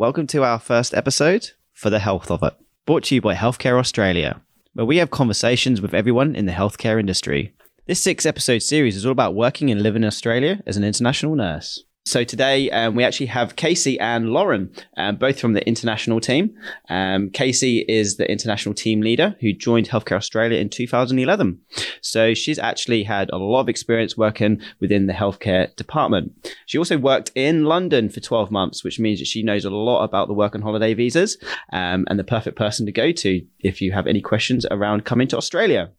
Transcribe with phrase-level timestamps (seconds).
[0.00, 2.54] Welcome to our first episode for the health of it,
[2.86, 4.40] brought to you by Healthcare Australia,
[4.72, 7.52] where we have conversations with everyone in the healthcare industry.
[7.84, 11.34] This six episode series is all about working and living in Australia as an international
[11.34, 11.84] nurse.
[12.10, 16.52] So today um, we actually have Casey and Lauren, um, both from the international team.
[16.88, 21.60] Um, Casey is the international team leader who joined Healthcare Australia in 2011.
[22.00, 26.32] So she's actually had a lot of experience working within the healthcare department.
[26.66, 30.02] She also worked in London for 12 months, which means that she knows a lot
[30.02, 31.38] about the work and holiday visas
[31.72, 35.28] um, and the perfect person to go to if you have any questions around coming
[35.28, 35.92] to Australia.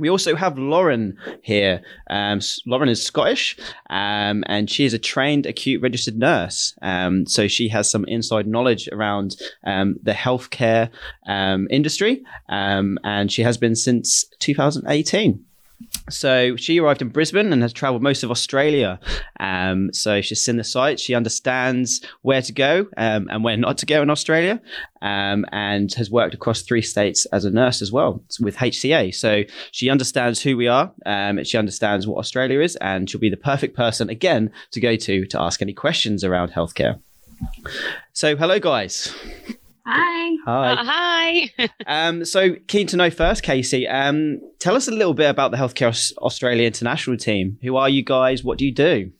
[0.00, 1.82] We also have Lauren here.
[2.08, 3.56] Um, Lauren is Scottish
[3.90, 6.74] um, and she is a trained acute registered nurse.
[6.82, 10.90] Um, so she has some inside knowledge around um, the healthcare
[11.26, 15.44] um, industry um, and she has been since 2018.
[16.08, 18.98] So she arrived in Brisbane and has travelled most of Australia.
[19.38, 21.02] Um, so she's seen the sights.
[21.02, 24.60] She understands where to go um, and where not to go in Australia,
[25.02, 29.14] um, and has worked across three states as a nurse as well with HCA.
[29.14, 30.92] So she understands who we are.
[31.06, 34.96] Um, she understands what Australia is, and she'll be the perfect person again to go
[34.96, 37.00] to to ask any questions around healthcare.
[38.12, 39.14] So hello, guys.
[39.86, 40.36] Hi.
[40.44, 40.72] Hi.
[40.72, 41.68] Uh, hi.
[41.86, 43.86] um, so keen to know first, Casey.
[43.88, 47.58] Um, tell us a little bit about the Healthcare Australia international team.
[47.62, 48.44] Who are you guys?
[48.44, 49.12] What do you do?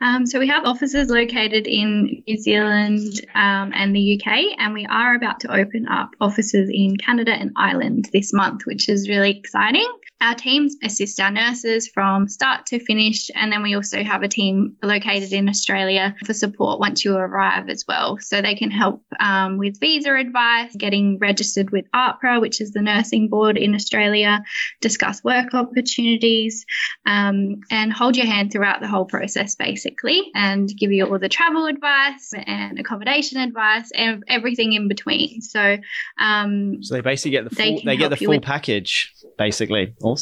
[0.00, 3.00] Um, so we have offices located in New Zealand
[3.34, 7.52] um, and the UK, and we are about to open up offices in Canada and
[7.56, 9.90] Ireland this month, which is really exciting.
[10.20, 14.28] Our teams assist our nurses from start to finish, and then we also have a
[14.28, 18.18] team located in Australia for support once you arrive as well.
[18.20, 22.80] So they can help um, with visa advice, getting registered with AHPRA, which is the
[22.80, 24.42] nursing board in Australia,
[24.80, 26.64] discuss work opportunities,
[27.04, 31.28] um, and hold your hand throughout the whole process basically, and give you all the
[31.28, 35.42] travel advice and accommodation advice and everything in between.
[35.42, 35.76] So,
[36.18, 39.94] um, so they basically get the full, they they, get the full package, basically.
[40.02, 40.13] Awesome.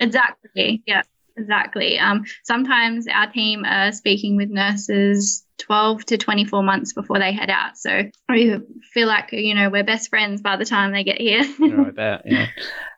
[0.00, 0.82] Exactly.
[0.86, 1.02] Yeah,
[1.36, 1.98] exactly.
[1.98, 7.50] Um, sometimes our team are speaking with nurses 12 to 24 months before they head
[7.50, 7.76] out.
[7.76, 8.56] So we
[8.92, 11.42] feel like, you know, we're best friends by the time they get here.
[11.58, 12.22] Yeah, I bet.
[12.24, 12.46] Yeah.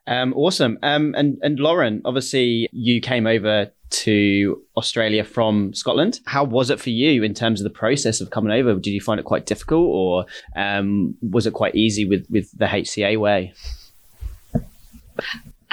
[0.07, 0.79] Um, awesome.
[0.83, 6.21] Um, and and Lauren, obviously you came over to Australia from Scotland.
[6.25, 8.75] How was it for you in terms of the process of coming over?
[8.75, 10.27] Did you find it quite difficult, or
[10.57, 13.53] um, was it quite easy with with the HCA way?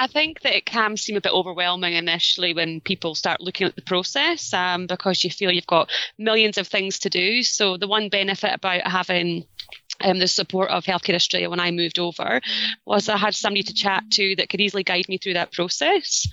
[0.00, 3.76] I think that it can seem a bit overwhelming initially when people start looking at
[3.76, 7.42] the process um, because you feel you've got millions of things to do.
[7.42, 9.44] So, the one benefit about having
[10.00, 12.40] um, the support of Healthcare Australia when I moved over
[12.84, 16.28] was I had somebody to chat to that could easily guide me through that process.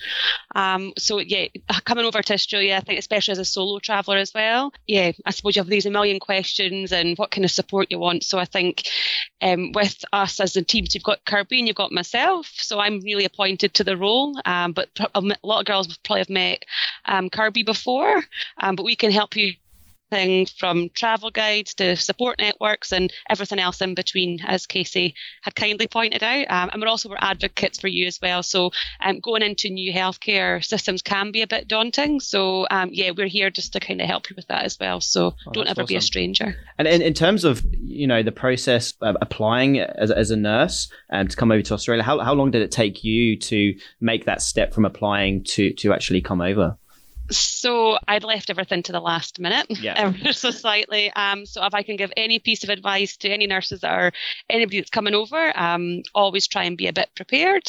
[0.55, 1.47] Um, so yeah,
[1.85, 5.31] coming over to Australia, I think especially as a solo traveller as well, yeah, I
[5.31, 8.23] suppose you have these a million questions and what kind of support you want.
[8.23, 8.87] So I think
[9.41, 12.51] um, with us as a team, so you've got Kirby and you've got myself.
[12.55, 16.29] So I'm really appointed to the role, um, but a lot of girls probably have
[16.29, 16.65] met
[17.05, 18.23] um, Kirby before,
[18.57, 19.53] um, but we can help you
[20.09, 25.55] things from travel guides to support networks and everything else in between, as Casey had
[25.55, 26.45] kindly pointed out.
[26.49, 28.43] Um, and we're also we're advocates for you as well.
[28.43, 32.19] So um, going into new healthcare systems can be a bit daunting.
[32.19, 35.01] So um, yeah, we're here just to kind of help you with that as well.
[35.01, 36.55] So Oh, don't ever be a stranger.
[36.77, 40.89] And in, in terms of you know the process of applying as, as a nurse
[41.11, 44.25] um, to come over to Australia, how, how long did it take you to make
[44.25, 46.77] that step from applying to to actually come over?
[47.29, 49.93] So I'd left everything to the last minute, Yeah.
[49.97, 51.11] ever so slightly.
[51.13, 54.11] Um, so if I can give any piece of advice to any nurses that are
[54.49, 57.63] anybody that's coming over, um, always try and be a bit prepared.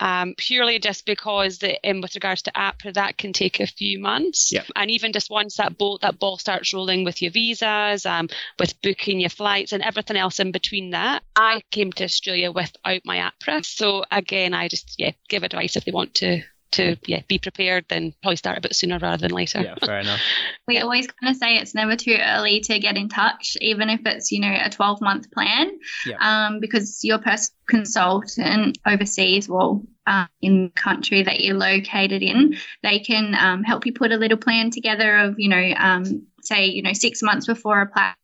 [0.00, 3.98] Um, purely just because the, um, with regards to AHPRA, that can take a few
[3.98, 4.52] months.
[4.52, 4.62] Yeah.
[4.76, 8.80] And even just once that ball that ball starts rolling with your visas, um, with
[8.82, 13.30] booking your flights and everything else in between that, I came to Australia without my
[13.30, 13.64] AHPRA.
[13.64, 16.42] So again, I just yeah give advice if they want to.
[16.72, 19.60] To yeah, be prepared, then probably start a bit sooner rather than later.
[19.60, 20.20] Yeah, fair enough.
[20.66, 24.00] we always kind of say it's never too early to get in touch, even if
[24.06, 25.70] it's, you know, a 12 month plan,
[26.06, 26.16] Yeah.
[26.20, 32.56] um, because your personal consultant overseas, well, uh, in the country that you're located in,
[32.82, 36.66] they can um, help you put a little plan together of, you know, um, say,
[36.66, 38.14] you know, six months before a plan.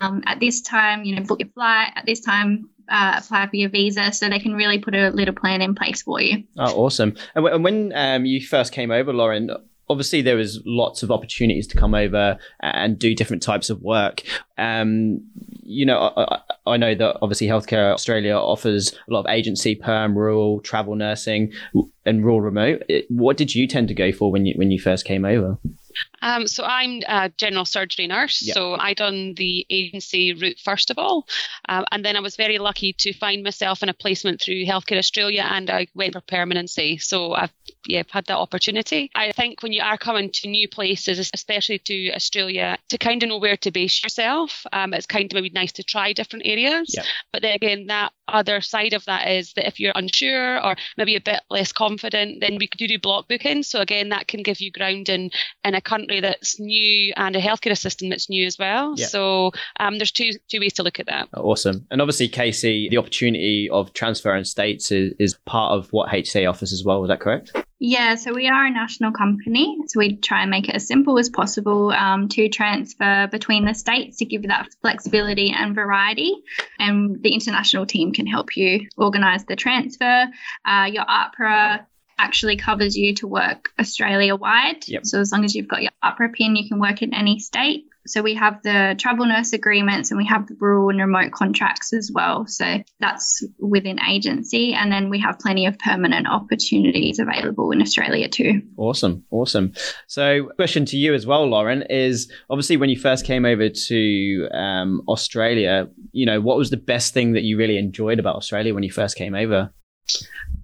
[0.00, 1.92] Um, at this time, you know, book your flight.
[1.94, 5.34] At this time, uh, apply for your visa, so they can really put a little
[5.34, 6.44] plan in place for you.
[6.58, 7.10] Oh, awesome!
[7.34, 9.50] And, w- and when um, you first came over, Lauren,
[9.88, 14.22] obviously there was lots of opportunities to come over and do different types of work.
[14.56, 15.20] Um,
[15.62, 20.16] you know, I, I- know that obviously Healthcare Australia offers a lot of agency, perm,
[20.16, 21.52] rural, travel nursing,
[22.04, 22.82] and rural remote.
[23.08, 25.58] What did you tend to go for when you when you first came over?
[26.22, 28.42] Um, so I'm a general surgery nurse.
[28.42, 28.54] Yep.
[28.54, 31.26] So I done the agency route first of all,
[31.68, 34.98] um, and then I was very lucky to find myself in a placement through Healthcare
[34.98, 36.98] Australia, and I went for permanency.
[36.98, 37.52] So I've
[37.86, 39.10] yeah had that opportunity.
[39.14, 43.28] I think when you are coming to new places, especially to Australia, to kind of
[43.28, 46.94] know where to base yourself, um, it's kind of maybe nice to try different areas.
[46.94, 47.04] Yep.
[47.32, 51.16] But then again, that other side of that is that if you're unsure or maybe
[51.16, 53.68] a bit less confident, then we do do block bookings.
[53.68, 55.30] So again, that can give you grounding
[55.64, 58.94] in a country that's new and a healthcare system that's new as well.
[58.96, 59.06] Yeah.
[59.06, 61.28] So um, there's two two ways to look at that.
[61.34, 61.86] Awesome.
[61.90, 66.72] And obviously, Casey, the opportunity of transferring states is, is part of what HCA offers
[66.72, 67.04] as well.
[67.04, 67.52] Is that correct?
[67.80, 71.18] Yeah, so we are a national company, so we try and make it as simple
[71.18, 76.34] as possible um, to transfer between the states to give you that flexibility and variety.
[76.78, 80.26] And the international team can help you organise the transfer.
[80.64, 81.84] Uh, your AHPRA
[82.16, 84.86] actually covers you to work Australia wide.
[84.86, 85.04] Yep.
[85.06, 87.86] So as long as you've got your AHPRA pin, you can work in any state.
[88.06, 91.92] So we have the travel nurse agreements and we have the rural and remote contracts
[91.92, 92.46] as well.
[92.46, 94.74] So that's within agency.
[94.74, 98.62] And then we have plenty of permanent opportunities available in Australia too.
[98.76, 99.24] Awesome.
[99.30, 99.72] Awesome.
[100.06, 104.48] So, question to you as well, Lauren, is obviously when you first came over to
[104.52, 108.74] um, Australia, you know, what was the best thing that you really enjoyed about Australia
[108.74, 109.72] when you first came over?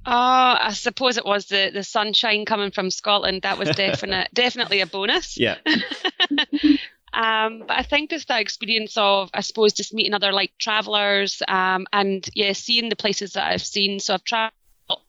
[0.06, 3.42] Uh, I suppose it was the, the sunshine coming from Scotland.
[3.42, 5.38] That was definite, definitely a bonus.
[5.38, 5.56] Yeah.
[7.12, 11.42] Um, but I think it's that experience of, I suppose, just meeting other like travelers
[11.48, 14.00] um, and yeah, seeing the places that I've seen.
[14.00, 14.52] So I've traveled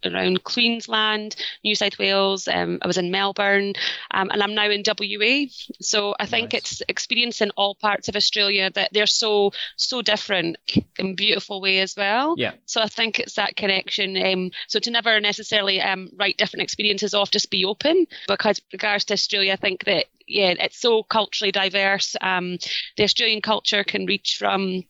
[0.06, 2.48] around Queensland, New South Wales.
[2.48, 3.74] Um, I was in Melbourne,
[4.12, 5.46] um, and I'm now in WA.
[5.82, 6.62] So I think Nice.
[6.62, 10.58] it's experiencing all parts of Australia that they're so so different
[10.98, 12.36] in beautiful way as well.
[12.38, 12.54] Yeah.
[12.66, 14.18] So I think it's that connection.
[14.18, 18.08] Um, so to never necessarily um, write different experiences off, just be open.
[18.28, 22.16] Because regards to Australia, I think that yeah, it's so culturally diverse.
[22.22, 22.58] Um,
[22.98, 24.84] the Australian culture can reach from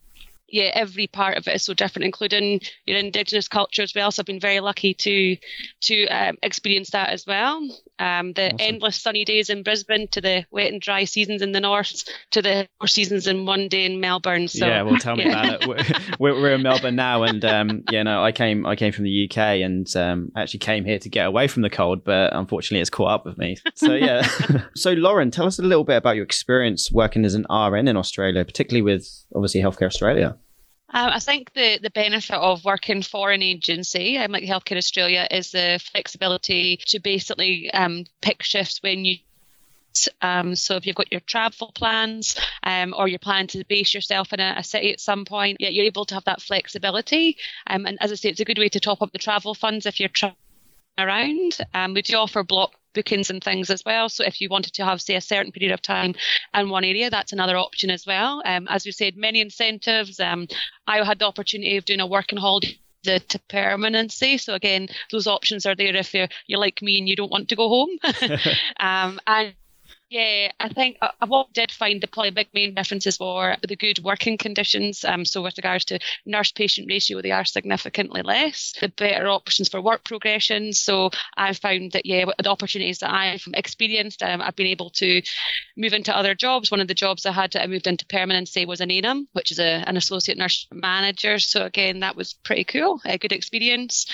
[0.52, 4.12] yeah, every part of it is so different, including your Indigenous culture as well.
[4.12, 5.38] So I've been very lucky to
[5.82, 7.68] to um, experience that as well.
[8.02, 8.58] Um, the Awesome.
[8.60, 12.42] endless sunny days in Brisbane, to the wet and dry seasons in the north, to
[12.42, 14.48] the four seasons in one day in Melbourne.
[14.48, 15.56] So yeah, well, tell me yeah.
[15.58, 16.20] about it.
[16.20, 19.30] We're, we're, in Melbourne now, and um, yeah, no, I came, I came from the
[19.30, 22.90] UK, and um, actually came here to get away from the cold, but unfortunately, it's
[22.90, 23.58] caught up with me.
[23.76, 24.28] So yeah.
[24.76, 27.98] so Lauren, tell us a little bit about your experience working as an RN in
[27.98, 30.38] Australia, particularly with obviously Healthcare Australia.
[30.94, 35.28] Um, I think the, the benefit of working for an agency, um, like Healthcare Australia,
[35.32, 39.18] is the flexibility to basically um, pick shifts when you.
[40.22, 44.32] Um, so if you've got your travel plans um, or you're planning to base yourself
[44.32, 47.38] in a, a city at some point, yeah, you're able to have that flexibility.
[47.68, 49.86] Um, and as I say, it's a good way to top up the travel funds
[49.86, 50.38] if you're traveling
[50.98, 51.58] around.
[51.74, 54.10] Um, we do offer block bookings and things as well.
[54.10, 56.16] So if you wanted to have, say, a certain period of time
[56.54, 58.42] in one area, that's another option as well.
[58.46, 60.20] Um, as we said, many incentives.
[60.20, 60.48] Um,
[60.88, 64.38] I had the opportunity of doing a working holiday the to permanency.
[64.38, 67.50] So again, those options are there if you're you're like me and you don't want
[67.50, 67.90] to go home.
[68.80, 69.54] um, and
[70.12, 73.78] yeah, I think uh, what I did find the probably big main differences were the
[73.78, 75.06] good working conditions.
[75.06, 78.74] Um, so with regards to nurse-patient ratio, they are significantly less.
[78.82, 80.74] The better options for work progression.
[80.74, 85.22] So I found that yeah, the opportunities that I've experienced, um, I've been able to
[85.78, 86.70] move into other jobs.
[86.70, 89.60] One of the jobs I had I moved into permanency was an ANUM, which is
[89.60, 91.40] a, an associate nurse manager.
[91.40, 94.08] So again, that was pretty cool, a good experience.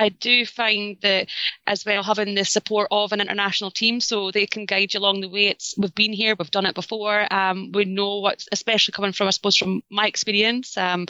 [0.00, 1.28] I do find that
[1.66, 5.20] as well having the support of an international team, so they can guide you along
[5.20, 5.48] the way.
[5.48, 7.32] It's we've been here, we've done it before.
[7.32, 10.76] Um, we know what's especially coming from, I suppose, from my experience.
[10.78, 11.06] Um,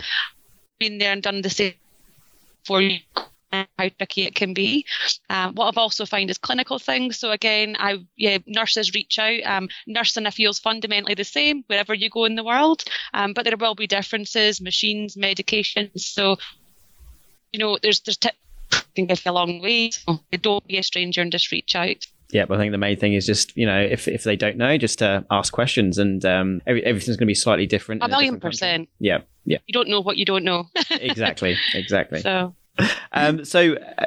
[0.81, 1.75] been there and done the same
[2.65, 2.99] for you.
[3.53, 4.87] How tricky it can be.
[5.29, 7.19] Um, what I've also found is clinical things.
[7.19, 9.41] So again, I yeah, nurses reach out.
[9.45, 12.83] Um, nursing I feel is fundamentally the same wherever you go in the world,
[13.15, 16.01] um, but there will be differences, machines, medications.
[16.01, 16.37] So
[17.53, 18.19] you know, there's there's
[18.95, 19.91] can you a long way.
[19.91, 22.07] So don't be a stranger and just reach out.
[22.33, 24.57] Yeah, but I think the main thing is just you know if, if they don't
[24.57, 28.03] know, just to ask questions, and um, every, everything's going to be slightly different.
[28.05, 28.89] A million different percent.
[29.01, 30.69] Yeah, yeah, You don't know what you don't know.
[30.91, 32.21] exactly, exactly.
[32.21, 32.55] so
[33.13, 34.05] Um, so, uh,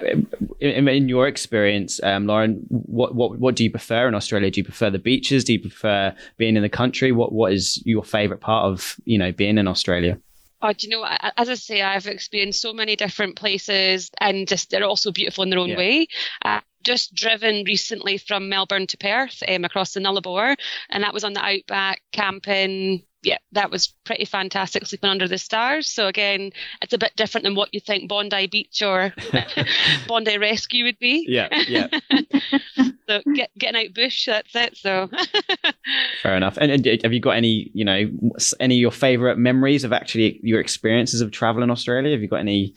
[0.59, 4.49] in, in your experience, um, Lauren, what, what what do you prefer in Australia?
[4.49, 5.43] Do you prefer the beaches?
[5.43, 7.11] Do you prefer being in the country?
[7.11, 10.17] What what is your favourite part of you know being in Australia?
[10.63, 11.05] Oh, do you know,
[11.37, 15.49] as I say, I've experienced so many different places and just they're also beautiful in
[15.49, 15.77] their own Yeah.
[15.77, 16.07] way.
[16.43, 20.55] Uh, just driven recently from Melbourne to Perth um, across the Nullarbor,
[20.89, 23.03] and that was on the outback camping.
[23.23, 25.89] Yeah, that was pretty fantastic sleeping under the stars.
[25.89, 26.51] So again,
[26.81, 29.13] it's a bit different than what you think Bondi Beach or
[30.07, 31.25] Bondi Rescue would be.
[31.27, 31.87] Yeah, yeah.
[33.07, 34.77] so get, getting out bush, that's it.
[34.77, 35.09] So
[36.21, 36.57] fair enough.
[36.57, 38.09] And, and, uh, have you got any, you know,
[38.59, 42.11] any of your favorite memories of actually your experiences of travel in Australia?
[42.11, 42.75] Have you got any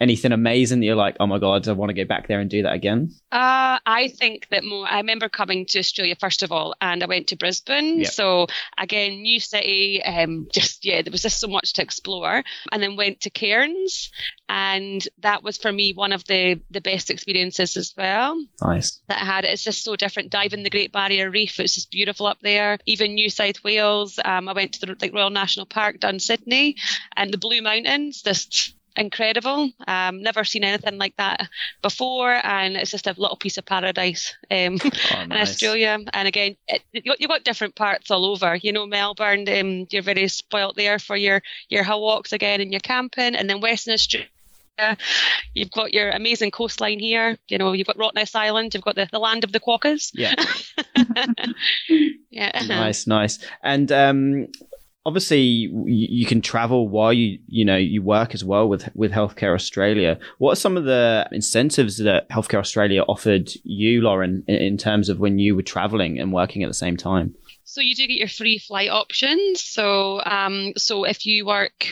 [0.00, 2.50] anything amazing that you're like, oh my god, I want to go back there and
[2.50, 3.10] do that again?
[3.32, 4.86] Uh, I think that more.
[4.86, 8.00] I remember coming to Australia first of all, and I went to Brisbane.
[8.00, 8.12] Yep.
[8.12, 8.46] So
[8.78, 10.02] again, new city.
[10.02, 14.10] Um, just yeah, there was just so much to explore, and then went to Cairns,
[14.48, 18.42] and that was for me one of the the best experiences as well.
[18.62, 19.00] Nice.
[19.08, 19.44] That I had.
[19.44, 20.30] It's just so different.
[20.30, 21.58] Diving the Great Barrier Reef.
[21.58, 22.78] It's just beautiful up there.
[22.86, 24.18] Even New South Wales.
[24.24, 26.76] Um, I went to the like Royal National Park down Sydney,
[27.16, 28.22] and the Blue Mountains.
[28.22, 29.70] Just incredible.
[29.86, 31.48] Um, never seen anything like that
[31.82, 34.78] before, and it's just a little piece of paradise um,
[35.14, 35.98] oh, in Australia.
[36.12, 38.56] And again, it, you've got different parts all over.
[38.56, 42.72] You know, Melbourne, um, you're very spoilt there for your your hill walks again and
[42.72, 44.28] your camping, and then Western Australia.
[45.54, 47.38] You've got your amazing coastline here.
[47.48, 48.74] You know, you've got Rottnest Island.
[48.74, 50.10] You've got the, the land of the quokkas.
[50.12, 50.34] Yeah.
[52.30, 52.62] yeah.
[52.66, 53.38] Nice, nice.
[53.62, 54.48] And um,
[55.06, 59.54] obviously you, can travel while you you know you work as well with with Healthcare
[59.54, 60.18] Australia.
[60.38, 65.08] What are some of the incentives that Healthcare Australia offered you, Lauren, in, in terms
[65.08, 67.34] of when you were traveling and working at the same time?
[67.64, 69.60] So you do get your free flight options.
[69.62, 71.86] So um, so if you work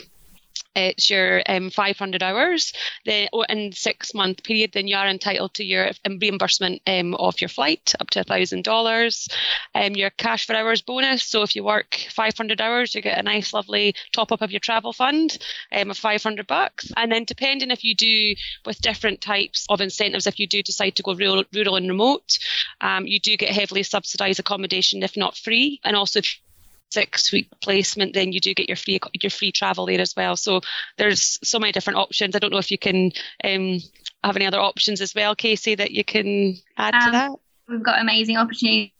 [0.75, 2.73] it's your um, 500 hours
[3.04, 5.90] then oh, in six month period then you are entitled to your
[6.21, 9.28] reimbursement um, of your flight up to a thousand dollars
[9.75, 11.25] um, your cash for hours bonus.
[11.25, 14.61] So if you work 500 hours you get a nice lovely top up of your
[14.61, 15.38] travel fund
[15.73, 16.90] um, of 500 bucks.
[16.97, 20.97] And then depending if you do with different types of incentives if you do decide
[20.97, 22.38] to go rural, rural and remote
[22.81, 25.81] um, you do get heavily subsidized accommodation if not free.
[25.85, 26.21] And also
[26.91, 30.37] six week placement, then you do get your free your free travel there as well.
[30.37, 30.61] So
[30.97, 32.37] there's so many different options.
[32.37, 33.12] I don't know if you can
[33.43, 33.81] um,
[34.23, 37.31] have any other options as well, Casey, that you can add um, to that.
[37.69, 38.91] We've got amazing opportunities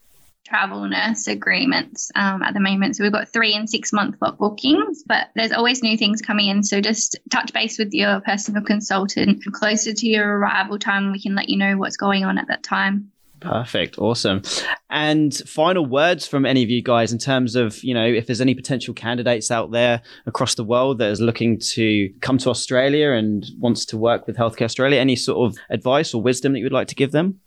[0.45, 2.97] travel nurse agreements um, at the moment.
[2.97, 6.63] So we've got three and six month bookings, but there's always new things coming in.
[6.63, 11.13] So just touch base with your personal consultant closer to your arrival time.
[11.13, 13.11] We can let you know what's going on at that time.
[13.45, 13.99] Perfect.
[13.99, 14.43] Awesome.
[14.89, 18.41] And final words from any of you guys in terms of, you know, if there's
[18.41, 23.11] any potential candidates out there across the world that is looking to come to Australia
[23.13, 26.65] and wants to work with Healthcare Australia, any sort of advice or wisdom that you
[26.65, 27.41] would like to give them?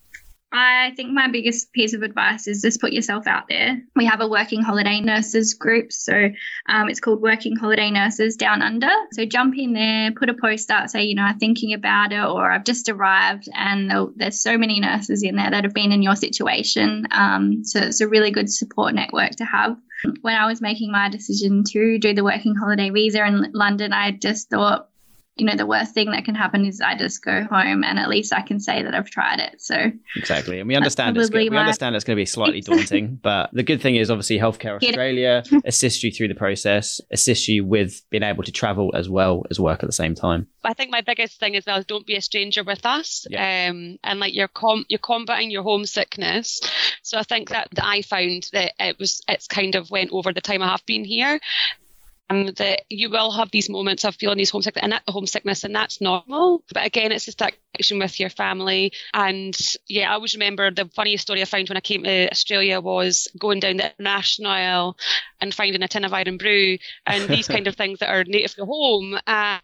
[0.50, 3.82] I think my biggest piece of advice is just put yourself out there.
[3.98, 6.30] We have a working holiday nurses group, so
[6.70, 8.90] um, it's called Working Holiday Nurses Down Under.
[9.12, 12.24] So jump in there, put a post out, say, you know, I'm thinking about it,
[12.24, 16.02] or I've just arrived, and there's so many nurses in there that have been in
[16.02, 17.08] your situation.
[17.12, 19.76] Um, so it's a really good support network to have.
[20.22, 24.12] When I was making my decision to do the working holiday visa in London, I
[24.12, 24.90] just thought,
[25.38, 28.10] you know, the worst thing that can happen is I just go home and at
[28.10, 29.62] least I can say that I've tried it.
[29.62, 32.62] So exactly, and we understand it's go- we my- understand it's going to be slightly
[32.62, 37.48] daunting, but the good thing is obviously Healthcare Australia assists you through the process, assists
[37.48, 40.48] you with being able to travel as well as work at the same time.
[40.64, 43.70] I think my biggest thing as well is don't be a stranger with us, yeah.
[43.70, 46.62] um, and like you're com- you're combating your homesickness.
[47.04, 50.34] So I think that, that I found that it was it's kind of went over
[50.34, 51.40] the time I have been here
[52.30, 55.76] um, that you will have these moments of feeling these homesick and that homesickness, and
[55.76, 56.64] that's normal.
[56.74, 58.92] But again, it's just that connection with your family.
[59.14, 59.58] And
[59.88, 63.28] yeah, I always remember the funniest story I found when I came to Australia was
[63.40, 64.98] going down the international
[65.40, 68.66] and finding a tin of Irn-Bru and these kind of things that are native to
[68.66, 69.18] home.
[69.26, 69.60] Uh,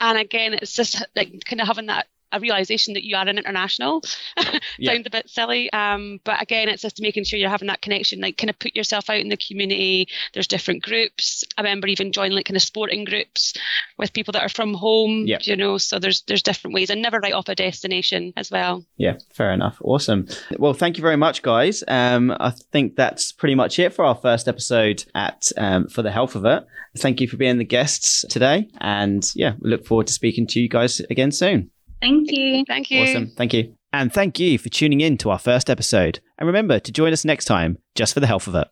[0.00, 3.38] and again, it's just like kind of having that a realization that you are an
[3.38, 4.02] international.
[4.78, 4.92] yeah.
[4.92, 8.20] Sounds a bit silly, um, but again, it's just making sure you're having that connection,
[8.20, 10.08] like kind of put yourself out in the community.
[10.34, 11.44] There's different groups.
[11.56, 13.54] I remember even joining like kind of sporting groups
[13.98, 15.24] with people that are from home.
[15.26, 15.38] Yeah.
[15.42, 18.84] You know, so there's there's different ways, and never write off a destination as well.
[18.96, 19.78] Yeah, fair enough.
[19.82, 20.26] Awesome.
[20.58, 21.84] Well, thank you very much, guys.
[21.86, 26.10] Um, I think that's pretty much it for our first episode at um, for the
[26.10, 26.66] health of it.
[26.98, 30.60] Thank you for being the guests today, and yeah, we look forward to speaking to
[30.60, 31.70] you guys again soon.
[32.00, 32.64] Thank you.
[32.66, 33.02] Thank you.
[33.02, 33.32] Awesome.
[33.36, 33.74] Thank you.
[33.92, 36.20] And thank you for tuning in to our first episode.
[36.38, 38.68] And remember to join us next time just for the health of it.